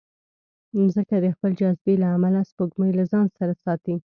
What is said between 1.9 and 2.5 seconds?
له امله